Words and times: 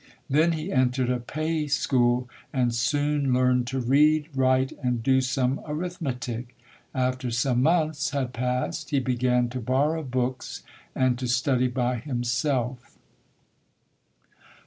Then 0.27 0.53
he 0.53 0.71
entered 0.71 1.11
a 1.11 1.19
pay 1.19 1.61
158] 1.61 1.61
UNSUNG 1.61 1.61
HEROES 1.61 1.73
school 1.75 2.29
and 2.51 2.73
soon 2.73 3.33
learned 3.33 3.67
to 3.67 3.79
read, 3.79 4.29
write 4.35 4.71
and 4.83 5.03
do 5.03 5.21
some 5.21 5.61
arithmetic. 5.67 6.57
After 6.95 7.29
some 7.29 7.61
months 7.61 8.09
had 8.09 8.33
passed 8.33 8.89
he 8.89 8.99
began 8.99 9.47
to 9.49 9.59
borrow 9.59 10.01
books 10.01 10.63
and 10.95 11.19
to 11.19 11.27
study 11.27 11.67
by 11.67 11.97
himself. 11.97 12.97